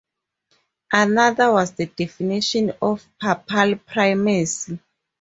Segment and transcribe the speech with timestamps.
[0.91, 4.79] Another was the definition of papal primacy.